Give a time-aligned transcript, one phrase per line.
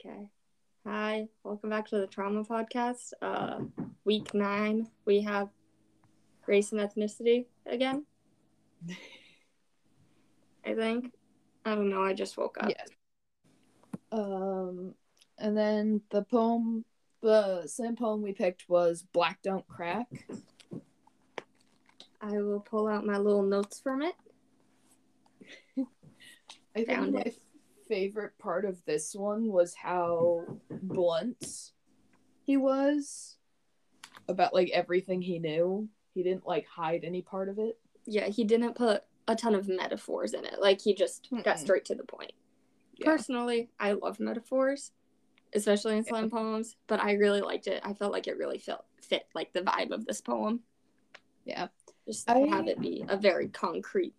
[0.00, 0.30] Okay.
[0.86, 3.12] Hi, welcome back to the Trauma Podcast.
[3.20, 3.58] Uh,
[4.04, 5.48] week nine, we have
[6.46, 8.06] race and ethnicity again.
[10.64, 11.12] I think.
[11.64, 12.04] I don't know.
[12.04, 12.68] I just woke up.
[12.68, 12.88] Yes.
[14.12, 14.94] Um,
[15.36, 16.84] and then the poem,
[17.20, 20.06] the same poem we picked was "Black Don't Crack."
[22.20, 24.14] I will pull out my little notes from it.
[26.76, 27.42] I think Found my it.
[27.88, 31.72] Favorite part of this one was how blunt
[32.44, 33.36] he was
[34.28, 35.88] about like everything he knew.
[36.14, 37.78] He didn't like hide any part of it.
[38.06, 40.56] Yeah, he didn't put a ton of metaphors in it.
[40.60, 41.58] Like he just got Mm-mm.
[41.58, 42.32] straight to the point.
[42.94, 43.06] Yeah.
[43.06, 44.92] Personally, I love metaphors,
[45.54, 46.08] especially in Yeah.
[46.10, 46.76] slam poems.
[46.86, 47.80] But I really liked it.
[47.84, 50.60] I felt like it really fit fit like the vibe of this poem.
[51.44, 51.68] Yeah.
[52.06, 54.14] Just I- have it be a very concrete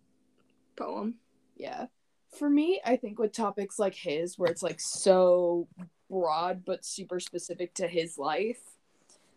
[0.76, 1.16] poem.
[1.56, 1.86] Yeah.
[2.32, 5.68] For me, I think with topics like his, where it's like so
[6.08, 8.60] broad but super specific to his life,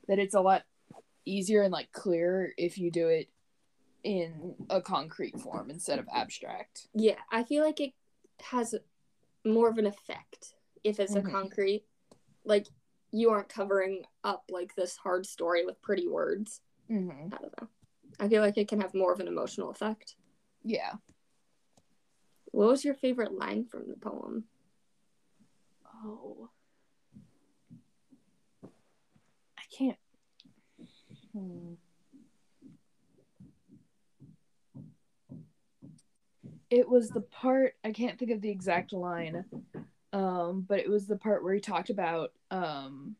[0.07, 0.63] that it's a lot
[1.25, 3.29] easier and like clearer if you do it
[4.03, 6.87] in a concrete form instead of abstract.
[6.93, 7.93] Yeah, I feel like it
[8.41, 8.75] has
[9.45, 11.27] more of an effect if it's Mhm.
[11.27, 11.85] a concrete.
[12.43, 12.67] Like
[13.11, 16.61] you aren't covering up like this hard story with pretty words.
[16.89, 17.33] Mm-hmm.
[17.33, 17.67] I don't know.
[18.19, 20.15] I feel like it can have more of an emotional effect.
[20.63, 20.93] Yeah.
[22.53, 24.43] What was your favorite line from the poem?
[26.05, 26.49] Oh.
[29.57, 29.97] I can't.
[31.35, 31.73] Hmm.
[36.69, 39.45] It was the part I can't think of the exact line,
[40.13, 43.15] um, but it was the part where he talked about um,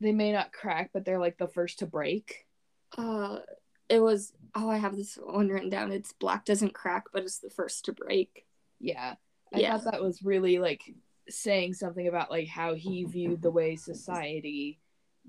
[0.00, 2.46] they may not crack, but they're like the first to break.
[2.98, 3.38] Uh
[3.92, 5.92] it was oh I have this one written down.
[5.92, 8.46] It's black doesn't crack, but it's the first to break.
[8.80, 9.16] Yeah,
[9.52, 9.76] I Yeah.
[9.76, 10.82] thought that was really like
[11.28, 14.80] saying something about like how he viewed the way society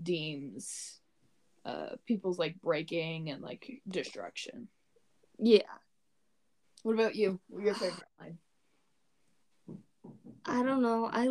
[0.01, 0.99] deems
[1.65, 4.69] uh people's like breaking and like destruction.
[5.37, 5.61] Yeah.
[6.83, 7.39] What about you?
[7.49, 8.37] What your favorite line?
[10.45, 11.09] I don't know.
[11.11, 11.27] I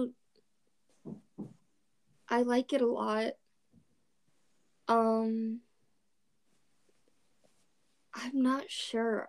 [2.29, 3.33] I like it a lot.
[4.89, 5.61] Um
[8.15, 9.29] I'm not sure.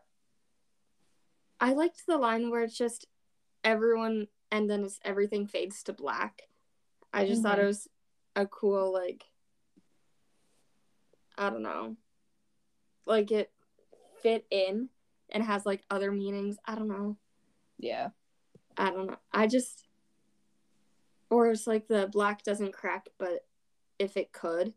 [1.59, 3.07] I liked the line where it's just
[3.63, 6.43] everyone and then it's everything fades to black.
[7.13, 7.67] I just thought it Mhm.
[7.67, 7.87] was
[8.35, 9.23] a cool like
[11.37, 11.97] I don't know.
[13.05, 13.51] Like it
[14.21, 14.89] fit in
[15.29, 16.57] and has like other meanings.
[16.65, 17.17] I don't know.
[17.77, 18.09] Yeah.
[18.77, 19.17] I don't know.
[19.31, 19.87] I just
[21.29, 23.47] or it's like the black doesn't crack, but
[23.97, 24.73] if it could,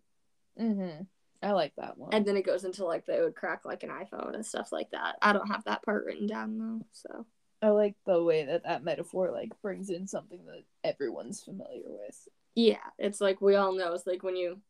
[0.59, 1.03] Mm-hmm.
[1.43, 2.11] I like that one.
[2.13, 4.91] and then it goes into like they would crack like an iPhone and stuff like
[4.91, 5.17] that.
[5.23, 7.27] I don't have that part written down though, so
[7.63, 12.29] I like the way that that metaphor like brings in something that everyone's familiar with.
[12.55, 13.93] yeah, it's like we all know.
[13.95, 14.61] It's like when you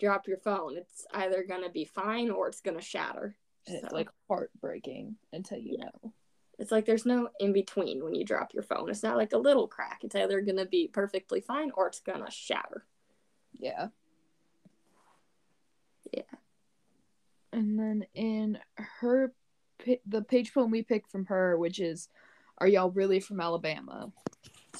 [0.00, 3.36] drop your phone, it's either gonna be fine or it's gonna shatter.
[3.66, 5.86] And it's like heartbreaking until you Yeah.
[6.02, 6.12] know.
[6.58, 8.88] it's like there's no in between when you drop your phone.
[8.90, 10.00] It's not like a little crack.
[10.04, 12.84] It's either gonna be perfectly fine or it's gonna shatter.
[13.58, 13.88] Yeah.
[17.56, 19.32] And then in her,
[20.06, 22.08] the page poem we picked from her, which is,
[22.58, 24.12] "Are y'all really from Alabama?"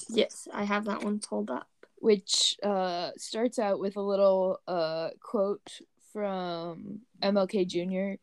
[0.09, 1.67] Yes, I have that one pulled up.
[1.95, 5.79] Which uh starts out with a little uh quote
[6.13, 8.21] from MLK Jr.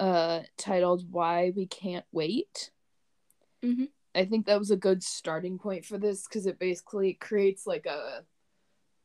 [0.00, 2.72] uh titled "Why We Can't Wait."
[3.62, 3.90] Mhm.
[4.12, 7.86] I think that was a good starting point for this because it basically creates like
[7.86, 8.24] a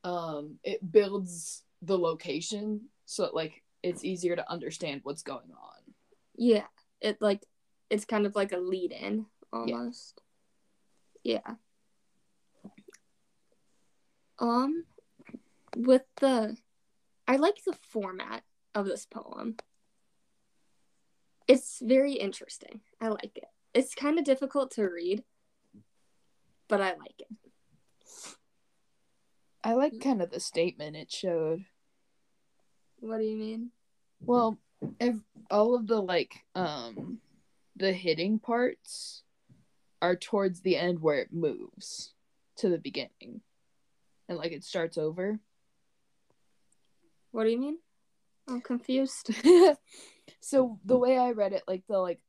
[0.03, 5.93] um it builds the location so like it's easier to understand what's going on.
[6.35, 6.65] Yeah,
[7.01, 7.45] it like
[7.89, 10.21] it's kind of like a lead in almost.
[11.23, 11.55] Yeah.
[14.39, 14.85] Um
[15.75, 16.57] with the
[17.27, 19.57] I like the format of this poem.
[21.47, 22.81] It's very interesting.
[22.99, 23.45] I like it.
[23.73, 25.23] It's kind of difficult to read,
[26.67, 27.27] but I like it.
[29.63, 31.65] I like kind of the statement it showed.
[33.03, 33.69] What do you mean?
[34.21, 34.57] Well,
[34.97, 35.15] if
[35.51, 37.19] all of the like um
[37.75, 39.23] the hitting parts
[40.01, 42.13] are towards the end where it moves
[42.57, 43.41] to the beginning.
[44.29, 45.37] And like it starts over.
[47.31, 47.77] What do you mean?
[48.47, 49.31] I'm confused.
[50.39, 52.21] so the way I read it, like the like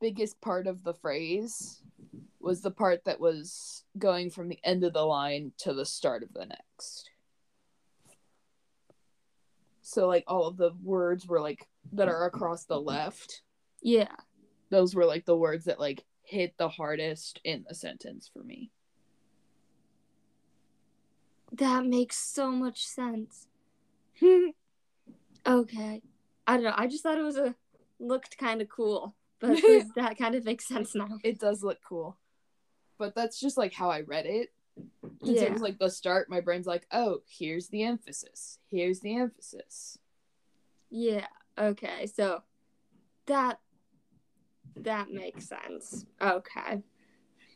[0.00, 1.82] biggest part of the phrase
[2.40, 6.22] was the part that was going from the end of the line to the start
[6.22, 7.10] of the next.
[9.90, 13.42] So like all of the words were like that are across the left.
[13.82, 14.14] Yeah.
[14.70, 18.70] Those were like the words that like hit the hardest in the sentence for me.
[21.50, 23.46] That makes so much sense.
[25.46, 26.02] Okay.
[26.46, 26.74] I don't know.
[26.76, 27.54] I just thought it was a
[27.98, 29.58] looked kind of cool, but
[29.96, 31.18] that kind of makes sense now.
[31.24, 32.18] it does look cool.
[32.98, 34.50] But that's just like how I read it.
[35.22, 35.42] Yeah.
[35.42, 38.58] it was like the start, my brain's like, oh, here's the emphasis.
[38.68, 39.98] Here's the emphasis.
[40.90, 41.26] Yeah.
[41.58, 42.06] Okay.
[42.06, 42.42] So
[43.26, 43.58] that
[44.76, 46.06] that makes sense.
[46.20, 46.82] Okay.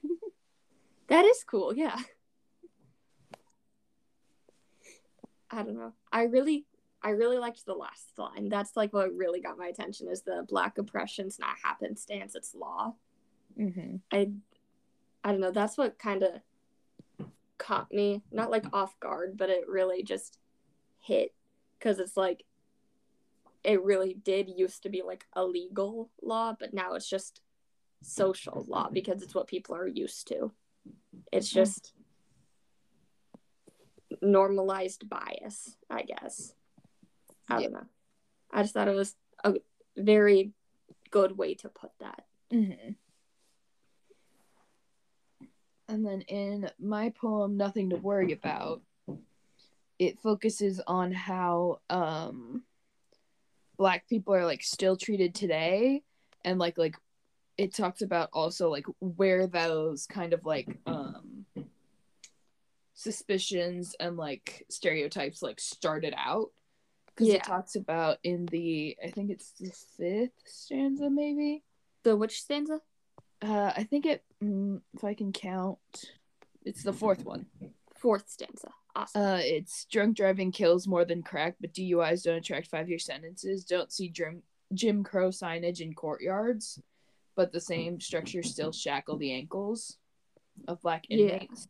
[1.09, 1.75] that is cool.
[1.75, 1.99] Yeah.
[5.51, 5.93] I don't know.
[6.13, 6.67] I really
[7.03, 8.49] I really liked the last line.
[8.49, 12.95] That's like what really got my attention is the black oppression's not happenstance, it's law.
[13.59, 13.97] Mm-hmm.
[14.11, 14.31] I
[15.23, 16.31] I don't know, that's what kind of
[17.59, 20.39] caught me, not like off guard, but it really just
[21.01, 21.35] hit
[21.81, 22.45] cuz it's like
[23.63, 27.41] it really did used to be like a legal law, but now it's just
[28.03, 30.53] social law because it's what people are used to.
[31.33, 31.95] It's just
[34.21, 36.55] normalized bias, I guess.
[37.49, 37.87] I don't know.
[38.51, 39.55] I just thought it was a
[39.97, 40.53] very
[41.11, 42.25] good way to put that.
[42.53, 42.93] Mm-hmm.
[45.89, 48.81] And then in my poem, Nothing to Worry About,
[49.99, 52.63] it focuses on how um
[53.77, 56.03] black people are like still treated today
[56.45, 56.97] and like like
[57.59, 61.45] it talks about also like where those kind of like um
[62.95, 66.51] suspicions and like stereotypes like started out
[67.07, 67.37] because Yeah.
[67.37, 71.63] it talks about in the i think it's the fifth stanza maybe
[72.05, 72.81] The which stanza?
[73.43, 74.25] uh, I think it.
[74.45, 75.79] Mm, if I can count,
[76.65, 77.47] it's the fourth one.
[77.97, 78.71] Fourth stanza.
[78.97, 79.23] Awesome.
[79.23, 83.65] Uh, it's drunk driving kills more than crack, but DUIs don't attract five-year sentences.
[83.65, 84.43] Don't see Jim
[84.73, 86.81] Jim Crow signage in courtyards,
[87.37, 89.99] but the same structures still shackle the ankles
[90.69, 91.69] of black inmates.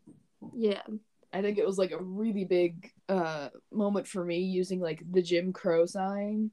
[0.53, 0.83] yeah.
[0.89, 0.95] yeah.
[1.33, 5.23] I think it was like a really big uh moment for me using like the
[5.23, 6.51] Jim Crow sign,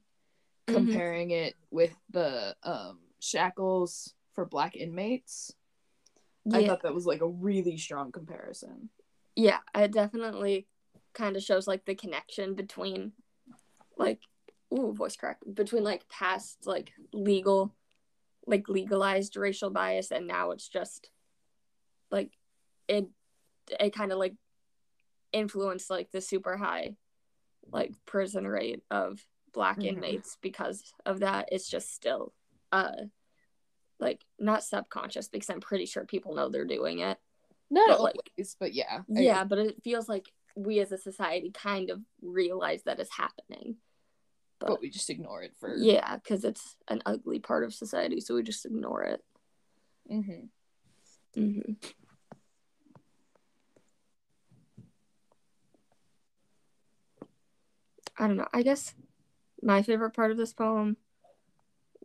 [0.67, 0.73] Mhm.
[0.75, 5.53] comparing it with the um shackles for black inmates.
[6.51, 8.89] I thought that was like a really strong comparison.
[9.35, 10.67] yeah, it definitely
[11.13, 13.13] kind of shows like the connection between
[13.97, 14.19] like
[14.73, 15.39] ooh, voice crack.
[15.53, 17.73] Between like past like legal
[18.47, 21.11] like legalized racial bias and now it's just
[22.09, 22.31] like
[22.87, 23.07] it
[23.79, 24.33] it kind of like
[25.31, 26.95] influenced like the super high
[27.71, 29.85] like prison rate of black Mhm.
[29.85, 32.33] inmates because of that it's just still
[32.71, 32.91] uh
[34.01, 37.17] like not subconscious because i'm pretty sure people know they're doing it
[37.69, 38.15] Not But, like-
[38.59, 39.01] but yeah.
[39.15, 43.15] I- yeah but it feels like we as a society kind of realize that it's
[43.15, 43.77] happening
[44.59, 45.75] but we just ignore it for.
[45.77, 49.23] yeah because it's an ugly part of society so we just ignore it
[50.09, 50.45] hmm
[51.35, 51.71] hmm
[58.17, 58.47] I don't know.
[58.53, 58.93] I guess
[59.63, 60.97] my favorite part of this poem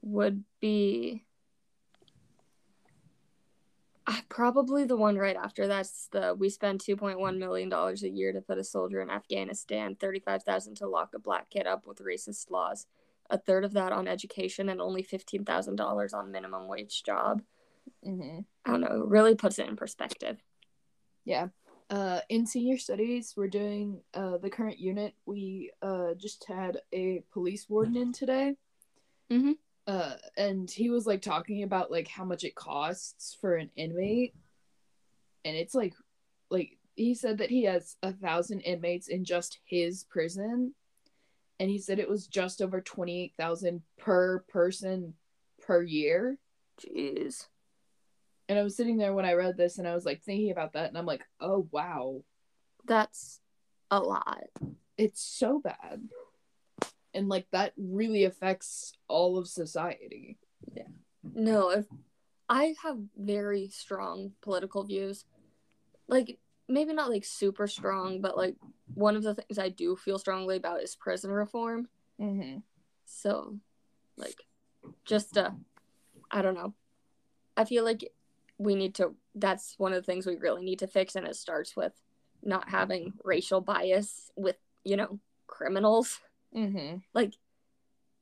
[0.03, 1.26] would be
[4.29, 8.41] probably the one right after that's the we spend 2.1 million dollars a year to
[8.41, 12.87] put a soldier in Afghanistan 35,000 to lock a black kid up with racist laws
[13.31, 17.43] a third of that on education and only $15,000 on minimum wage job
[18.05, 20.43] hmm I don't know, it really puts it in perspective.
[21.25, 21.49] Yeah.
[21.89, 25.15] Uh, in senior studies, we're doing uh, the current unit.
[25.25, 28.57] We uh, just had a police warden in today.
[29.31, 29.57] Mhm.
[29.87, 34.35] Uh, and he was like talking about like how much it costs for an inmate,
[35.45, 35.95] and it's like,
[36.51, 40.75] like he said that he has a thousand inmates in just his prison,
[41.61, 45.15] and he said it was just over twenty eight thousand per person
[45.65, 46.37] per year.
[46.81, 47.47] Jeez.
[48.49, 50.73] And I was sitting there when I read this, and I was like thinking about
[50.73, 52.23] that, and I'm like, oh wow,
[52.87, 53.41] That's
[53.91, 54.49] a lot.
[54.99, 56.01] it's so bad
[57.17, 60.39] and like that really affects all of society
[60.75, 60.85] Yeah.
[61.35, 61.87] No, if
[62.49, 65.25] I have very strong political views,
[66.09, 68.57] like maybe not like super strong, but like
[68.95, 71.89] one of the things I do feel strongly about is prison reform.
[72.21, 72.59] mm-hmm.
[73.05, 73.57] So,
[74.17, 74.43] like,
[75.05, 75.51] just uh,
[76.31, 76.75] I don't know.
[77.57, 78.13] I feel like
[78.59, 79.15] we need to.
[79.35, 81.93] That's one of the things we really need to fix, and it starts with
[82.43, 86.21] not having racial bias with you know criminals.
[86.57, 86.97] Mm-hmm.
[87.15, 87.35] like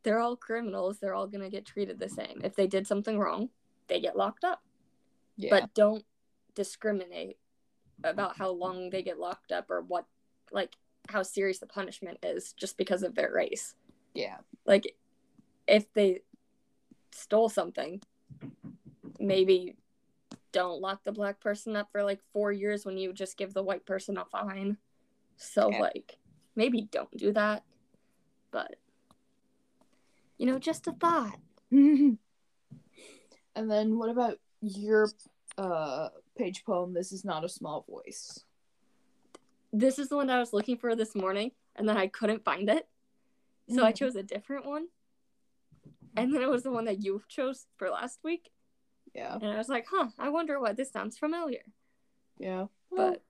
[0.03, 0.99] they're all criminals.
[0.99, 2.41] They're all going to get treated the same.
[2.45, 3.49] If they did something wrong
[3.87, 4.63] they get locked up.
[5.37, 5.51] Yeah.
[5.51, 6.05] But don't
[6.55, 7.39] discriminate
[8.03, 10.07] about how long they get locked up or what
[10.53, 10.77] like
[11.09, 13.75] how serious the punishment is just because of their race.
[14.15, 14.39] Yeah.
[14.65, 14.97] Like
[15.67, 16.23] if they
[17.13, 18.03] stole something
[19.21, 19.77] maybe
[20.53, 23.63] don't lock the black person up for like 4 years when you just give the
[23.63, 24.77] white person a fine.
[25.37, 25.81] So Yeah.
[25.81, 26.19] like
[26.57, 27.65] maybe don't do that.
[28.55, 28.77] But
[30.39, 31.41] you know, just a thought.
[31.73, 32.19] and
[33.57, 35.11] then what about your
[35.59, 36.95] uh page poem?
[36.95, 38.45] This is not a small voice.
[39.73, 42.45] This is the one that I was looking for this morning and then I couldn't
[42.45, 42.89] find it.
[43.75, 43.97] So I Mhm.
[43.97, 44.87] chose a different one.
[46.17, 48.53] And then it was the one that you chose for last week.
[49.15, 51.65] Yeah, And I was like, huh, I wonder why this sounds familiar.
[52.39, 52.69] yeah.
[52.91, 53.25] But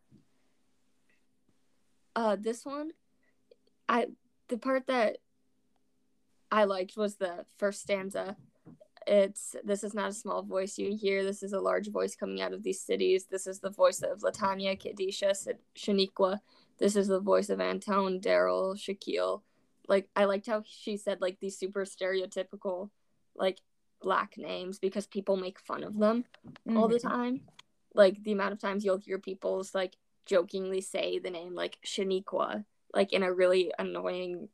[2.14, 2.92] uh this one
[3.88, 4.08] I
[4.48, 5.18] the part that
[6.50, 8.36] I liked was the first stanza.
[9.06, 11.22] It's this is not a small voice you hear.
[11.24, 13.26] This is a large voice coming out of these cities.
[13.26, 15.34] This is the voice of Latanya, Kadisha,
[15.76, 16.40] Shaniqua.
[16.78, 19.42] This is the voice of Antone, Daryl, Shaquille.
[19.88, 22.90] Like I liked how she said like these super stereotypical
[23.36, 23.60] like
[24.00, 26.24] black names because people make fun of them
[26.76, 27.02] all the Mhm.
[27.02, 27.40] time.
[27.94, 32.64] Like the amount of times you'll hear people's like jokingly say the name like Shaniqua,
[32.94, 34.48] like in a really annoying,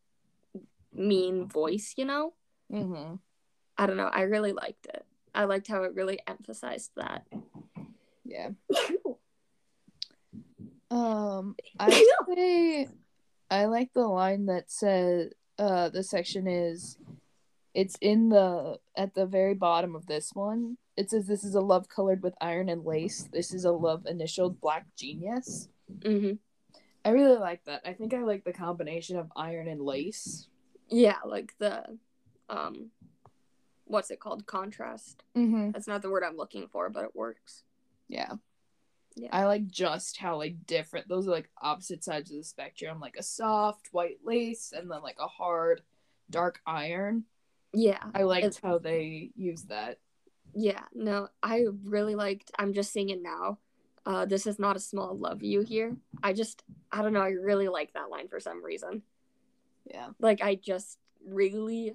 [0.93, 2.35] mean voice, you know?
[2.73, 3.19] Mhm.
[3.77, 4.11] I don't know.
[4.13, 5.05] I really liked it.
[5.35, 7.27] I liked how it really emphasized that.
[8.25, 8.51] Yeah.
[10.91, 11.91] Um, I
[12.35, 12.89] say
[13.51, 16.99] I like the line that says uh the section is
[17.75, 20.79] it's in the at the very bottom of this one.
[20.97, 23.29] It says this is a love colored with iron and lace.
[23.33, 25.69] This is a love initialed black genius.
[26.03, 26.33] hmm
[27.05, 27.83] I really like that.
[27.85, 30.49] I think I like the combination of iron and lace.
[30.89, 31.85] Yeah, like the,
[32.49, 32.91] um,
[33.85, 34.47] what's it called?
[34.47, 35.23] Contrast.
[35.37, 35.71] Mm-hmm.
[35.71, 37.63] That's not the word I'm looking for, but it works.
[38.09, 38.33] Yeah.
[39.17, 39.31] Yeah.
[39.33, 43.17] I like just how like different those are like opposite sides of the spectrum, like
[43.19, 45.83] a soft white lace and then like a hard
[46.31, 47.25] dark iron.
[47.73, 47.99] Yeah.
[48.15, 49.99] I liked It's- how they use that.
[50.53, 52.51] Yeah, no, I really liked.
[52.59, 53.59] I'm just seeing it now.
[54.07, 55.97] Uh, this is not a small love you here.
[56.23, 57.21] I just, I don't know.
[57.21, 59.03] I really like that line for some reason.
[59.85, 60.09] Yeah.
[60.19, 61.95] Like, I just really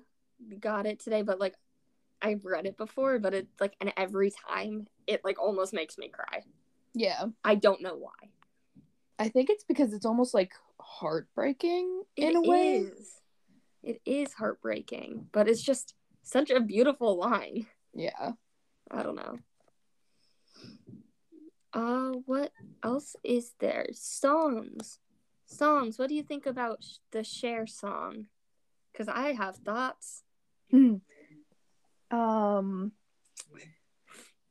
[0.59, 1.55] got it today, but like,
[2.21, 6.07] I've read it before, but it's like, and every time it like almost makes me
[6.09, 6.43] cry.
[6.93, 7.25] Yeah.
[7.43, 8.29] I don't know why.
[9.19, 12.77] I think it's because it's almost like heartbreaking It in a way.
[12.77, 13.11] is.
[13.83, 15.93] It is heartbreaking, but it's just
[16.23, 17.67] such a beautiful line.
[17.93, 18.31] Yeah.
[18.91, 19.39] I don't know.
[21.75, 22.51] Uh, what
[22.83, 23.85] else is there?
[23.91, 24.99] Songs.
[25.45, 25.99] Songs.
[25.99, 28.27] What do you think about sh- the Cher song?
[28.91, 30.23] Because I have thoughts.
[32.11, 32.91] Um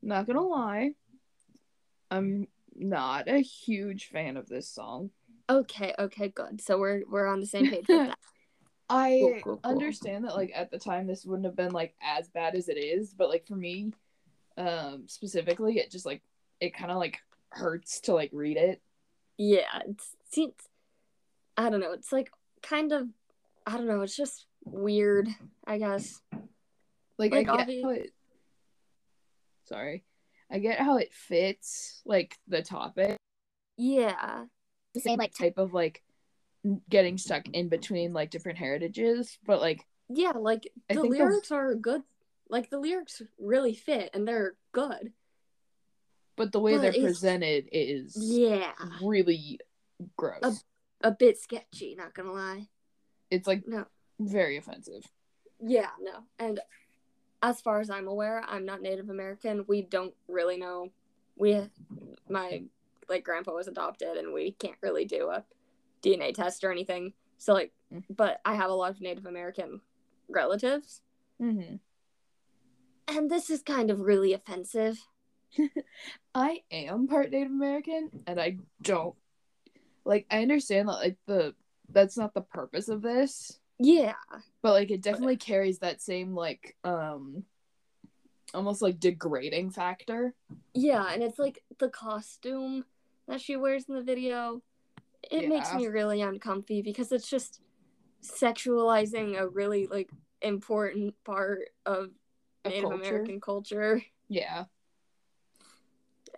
[0.02, 0.93] not gonna lie.
[2.11, 5.11] I'm not a huge fan of this song.
[5.49, 6.61] Okay, okay, good.
[6.61, 8.19] So we're we're on the same page with that.
[8.90, 9.73] I Cool, cool, cool.
[9.73, 12.76] understand that like at the time this wouldn't have been like as bad as it
[12.76, 13.93] is, but like for me,
[14.59, 16.23] um specifically it just like
[16.61, 17.18] it kind of like
[17.50, 18.80] hurts to like read it.
[19.38, 20.54] Yeah, it's seems.
[21.56, 21.92] I don't know.
[21.92, 22.30] It's like
[22.62, 23.08] kind of.
[23.66, 24.02] I don't know.
[24.02, 25.28] It's just weird.
[25.66, 26.20] I guess.
[27.18, 28.11] Like, Like, I get obvi- how it
[29.66, 30.04] Sorry.
[30.50, 33.16] I get how it fits like the topic.
[33.76, 34.44] Yeah.
[34.94, 36.02] The same like type of like
[36.88, 41.75] getting stuck in between like different heritages, but like Yeah, like the the- lyrics are
[41.75, 42.02] good.
[42.49, 45.12] Like the lyrics really fit and they're good.
[46.36, 48.72] But the way But they're presented is Yeah.
[49.02, 49.58] really
[50.16, 50.64] gross.
[51.02, 52.68] A bit sketchy, not gonna lie.
[53.30, 53.86] it's like No.
[54.20, 55.04] very offensive.
[55.60, 56.24] Yeah, no.
[56.38, 56.60] And
[57.42, 59.64] as far as I'm aware, I'm not Native American.
[59.66, 60.90] We don't really know.
[61.36, 61.68] We,
[62.28, 62.64] my
[63.08, 65.44] like grandpa was adopted, and we can't really do a
[66.02, 67.12] DNA test or anything.
[67.38, 68.04] So like, Mm.
[68.08, 69.80] but I have a lot of Native American
[70.28, 71.02] relatives,
[71.40, 71.76] Mm-hmm.
[73.08, 74.98] and this is kind of really offensive.
[76.34, 79.14] I am part Native American, and I don't
[80.04, 80.26] like.
[80.30, 81.54] I understand that like the
[81.90, 84.14] that's not the purpose of this, Yeah,
[84.62, 87.44] but like it definitely carries that same like um
[88.52, 90.34] almost like degrading factor.
[90.75, 92.84] yeah, and it's like the costume
[93.28, 94.62] that she wears in the video.
[95.30, 97.61] It makes me really uncomfy because it's just
[98.23, 100.11] sexualizing a really like
[100.42, 102.11] important part of
[102.64, 103.08] Of Native culture.
[103.08, 104.02] American culture.
[104.28, 104.64] Yeah.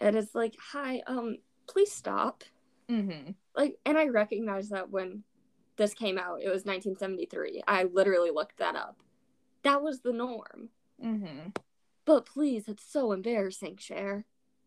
[0.01, 2.45] And it's like, hi, um, please stop.
[2.91, 3.33] Mm-hmm.
[3.55, 5.25] Like, and I recognize that when
[5.77, 7.63] this came out, it was 1973.
[7.67, 8.99] I literally looked that up.
[9.63, 10.71] That was the norm.
[11.03, 11.51] Mm-hmm.
[12.05, 14.25] But please, it's so embarrassing, Cher.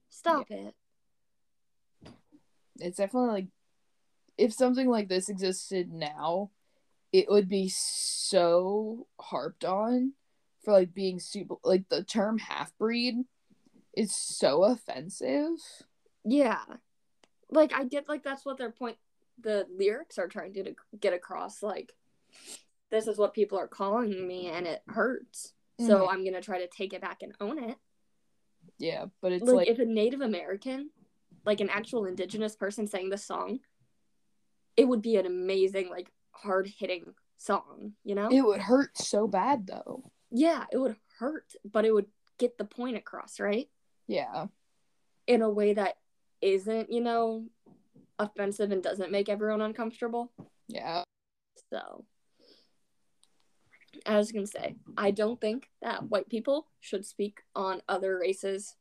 [0.10, 0.76] Stop it.
[2.80, 3.48] It's definitely like
[4.38, 6.52] if something like this existed now,
[7.12, 10.14] it would be so harped on
[10.64, 13.16] for like being super like the term half breed
[13.96, 15.58] is so offensive.
[16.24, 16.64] Yeah.
[17.50, 18.98] Like, I get, like, that's what their point,
[19.42, 21.94] the lyrics are trying to get across like
[22.92, 25.54] this is what people are calling me and it hurts.
[25.80, 26.08] So Mhm.
[26.12, 27.78] I'm gonna try to take it back and own it.
[28.80, 30.90] Yeah, but it's like, like, if a Native American,
[31.46, 33.60] like an actual indigenous person sang this song,
[34.76, 38.30] it would be an amazing, like hard hitting song, you know?
[38.30, 40.12] it would hurt so bad though.
[40.32, 43.70] yeah, it would hurt, but it would get the point across, right?
[44.10, 44.48] Yeah.
[45.28, 45.98] In a way that
[46.42, 47.46] isn't, you know,
[48.18, 50.32] offensive and doesn't make everyone uncomfortable.
[50.68, 51.04] Yeah.
[51.70, 52.06] So,
[54.06, 58.76] I was gonna say, I don't think that white people should speak on other races'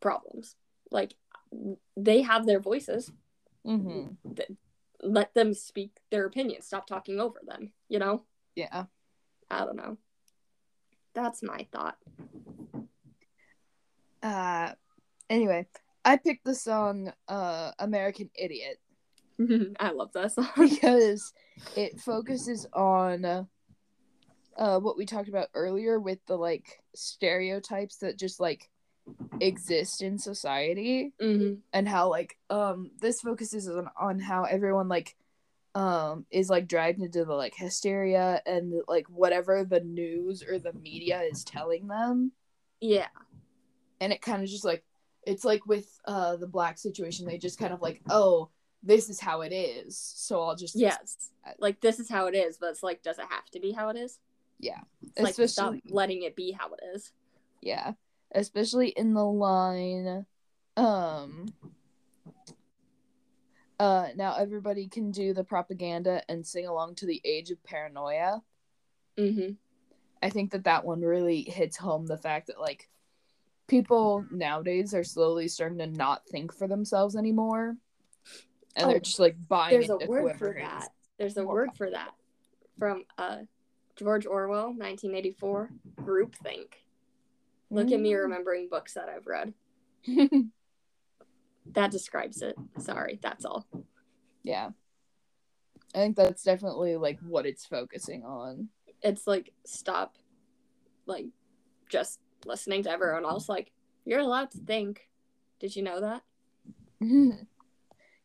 [0.00, 0.56] problems.
[0.90, 1.14] Like,
[1.96, 3.12] they have their voices.
[3.64, 4.06] hmm
[5.02, 6.66] Let them speak their opinions.
[6.66, 7.72] Stop talking over them.
[7.88, 8.22] You know?
[8.54, 8.84] Yeah.
[9.50, 9.98] I don't know.
[11.14, 11.98] That's my thought.
[14.26, 14.72] Uh
[15.30, 15.66] anyway,
[16.04, 18.80] I picked the song uh American Idiot
[19.80, 20.48] I love that song.
[20.58, 21.32] because
[21.76, 28.40] it focuses on uh what we talked about earlier with the like stereotypes that just
[28.40, 28.68] like
[29.40, 35.14] exist in society hmm and how like um this focuses on, on how everyone like
[35.76, 40.72] um is like dragged into the like hysteria and like whatever the news or the
[40.72, 42.32] media is telling them
[42.80, 43.08] Yeah.
[44.00, 44.84] And it kind of just like
[45.24, 48.48] it's like with uh the black situation they just kind of like oh
[48.82, 51.30] this is how it is so i'll just Yes.
[51.58, 53.88] Like this is how it is, but it's like, does it have to be how
[53.88, 54.18] it is?
[54.58, 57.12] yeah It's like stop especially letting it be how it is.
[57.62, 57.92] yeah
[58.32, 60.26] especially in the line
[60.76, 61.46] um
[63.78, 68.42] uh now everybody can do the propaganda and sing along to the age of paranoia
[69.18, 69.52] Mm-hmm.
[70.22, 72.88] i think that that one really hits home the fact that like
[73.68, 77.76] people nowadays are slowly starting to not think for themselves anymore
[78.76, 80.88] and Oh, they're just like buying There's a word for that.
[81.18, 82.12] There's a word for that
[82.78, 83.38] from uh
[83.96, 85.70] George Orwell, 1984,
[86.02, 86.74] groupthink.
[87.70, 88.22] Look at me Mm.
[88.24, 89.54] remembering books that I've read.
[91.72, 92.54] That describes it.
[92.78, 93.66] Sorry, that's all.
[94.44, 94.70] yeah
[95.94, 98.68] i think that's definitely like what it's focusing on
[99.02, 100.16] It's like stop
[101.06, 101.26] like
[101.88, 103.72] just listening to everyone else like
[104.04, 105.08] you're allowed to think.
[105.58, 106.22] Did you know that?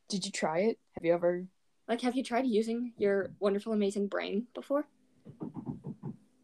[0.08, 1.46] did you try it have you ever
[1.90, 4.86] Like have you tried using your wonderful amazing brain before?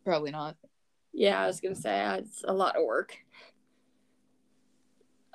[0.04, 0.58] probably not
[1.14, 3.18] Yeah, I was gonna say uh, it's a lot of work.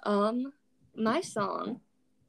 [0.05, 0.53] Um,
[0.97, 1.81] my song,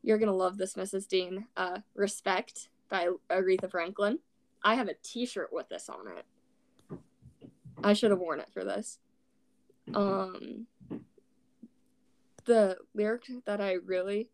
[0.01, 1.07] you're gonna love this, Mrs.
[1.07, 1.47] Dean.
[1.57, 4.19] Uh, "Respect" by Aretha Franklin.
[4.63, 6.25] I have a T-shirt with this on it.
[7.83, 8.99] I should have worn it for this.
[9.93, 10.67] Um,
[12.45, 14.29] the lyric that I really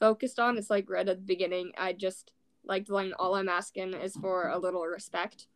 [0.00, 1.72] focused on is like right at the beginning.
[1.76, 2.32] I just
[2.64, 5.46] like the line, "All I'm asking is for a little respect."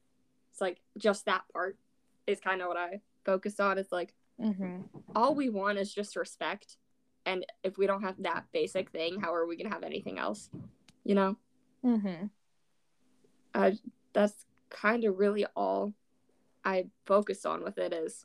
[0.50, 1.78] It's like just that part
[2.26, 3.78] is kind of what I focused on.
[3.78, 4.82] It's like mm-hmm.
[5.14, 6.76] all we want is just respect,
[7.24, 10.50] and if we don't have that basic thing, how are we gonna have anything else?
[11.04, 11.36] You know,
[11.84, 12.26] Mm-hmm.
[13.54, 13.78] I
[14.12, 15.92] that's kind of really all
[16.64, 18.24] I focused on with it is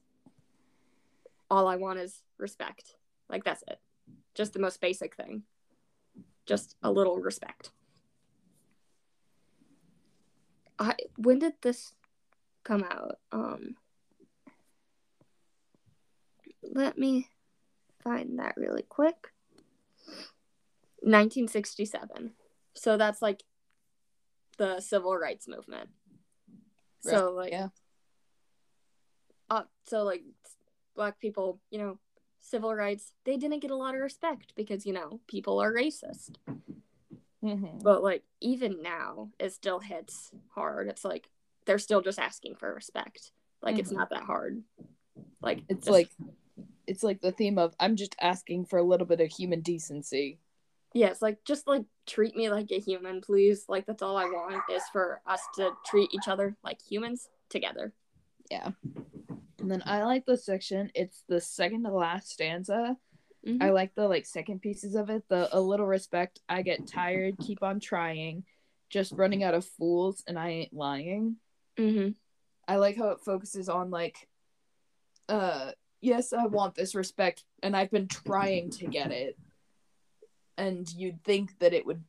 [1.50, 2.96] all I want is respect.
[3.30, 3.80] Like that's it.
[4.36, 5.44] Just the most basic thing.
[6.46, 7.72] Just a little respect.
[10.80, 11.94] I when did this
[12.64, 13.18] come out?
[13.32, 13.76] Um
[16.64, 17.28] let me
[18.04, 19.32] find that really quick.
[21.02, 22.32] 1967.
[22.76, 23.44] So that's like
[24.58, 25.90] the civil rights movement.
[27.02, 27.70] So like yeah
[29.50, 30.24] uh, so like
[30.98, 31.98] black people, you know,
[32.42, 36.32] civil rights, they didn't get a lot of respect because, you know, people are racist.
[37.44, 37.80] mm-hmm.
[37.82, 40.88] But like even now, it still hits hard.
[40.90, 41.30] It's like
[41.66, 43.32] they're still just asking for respect.
[43.62, 43.98] Like it's Mhm.
[43.98, 44.64] not that hard.
[45.42, 46.10] Like it's just- like
[46.88, 50.40] it's like the theme of i'm just asking for a little bit of human decency
[50.94, 53.66] yeah, it's like just like treat me like a human, please.
[53.68, 57.94] Like that's all I want is for us to treat each other like humans together.
[58.50, 58.72] yeah
[59.68, 62.96] and then i like the section it's the second to last stanza
[63.46, 63.62] Mhm.
[63.62, 67.36] i like the like second pieces of it the a little respect i get tired
[67.38, 68.46] keep on trying
[68.90, 71.36] just running out of fools and i ain't lying
[71.78, 72.16] Mhm.
[72.68, 74.28] I like how it focuses on like
[75.30, 79.38] uh yes, I want this respect and I've been trying to get it.
[80.58, 82.04] And you'd think that it would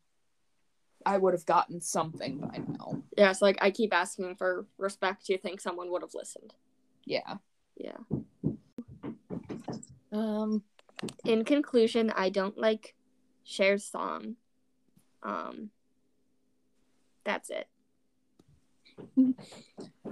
[1.06, 3.02] I would have gotten something by now.
[3.16, 5.28] Yeah, it's like I keep asking for respect.
[5.28, 6.54] You think someone would have listened?
[7.04, 7.36] Yeah.
[7.78, 7.96] Yeah.
[10.12, 10.62] Um
[11.24, 12.94] in conclusion, I don't like
[13.44, 14.36] Cher's song.
[15.22, 15.70] Um,
[17.24, 17.68] That's it.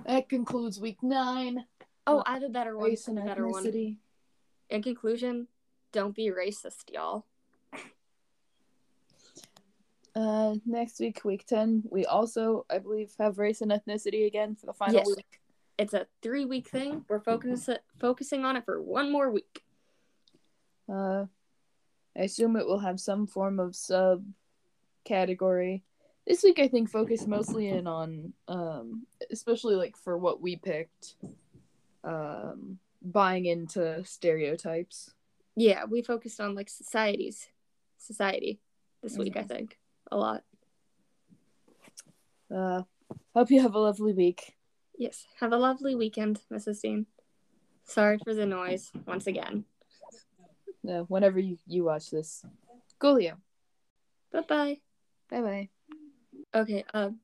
[0.05, 1.65] That concludes week nine.
[2.07, 2.91] Oh, I have a better one.
[2.91, 3.65] Race and a better one.
[3.65, 3.97] ethnicity.
[4.71, 5.49] In conclusion,
[5.93, 7.25] don't be racist, y'all.
[10.15, 14.67] Uh, next week, week ten, we also, I believe, have race and ethnicity again for
[14.67, 15.07] the final Yes.
[15.09, 15.41] week.
[15.79, 17.05] It's a three week thing.
[17.09, 19.63] We're focus- focusing on it for one more week.
[20.89, 21.27] Uh,
[22.17, 24.25] I assume it will have some form of sub
[25.05, 25.85] category.
[26.27, 31.17] This week, I think, focused mostly in on, um, especially like for what we picked,
[32.03, 35.15] um, buying into stereotypes.
[35.57, 37.49] Yeah, we focused on like societies,
[37.99, 38.61] society
[39.03, 39.37] this week.
[39.37, 39.79] I think
[40.11, 40.43] a lot.
[42.53, 42.83] Uh,
[43.35, 44.56] hope you have a lovely week.
[44.99, 45.27] Yes.
[45.41, 46.81] Have a lovely weekend, Mrs.
[46.81, 47.07] Dean.
[47.85, 49.65] Sorry for the noise once again.
[50.89, 52.45] Uh, whenever you, you watch this,
[53.01, 53.37] Coolio.
[54.33, 54.77] Bye bye.
[55.31, 55.69] Bye bye.
[56.55, 56.85] Okay.
[56.95, 57.21] Um.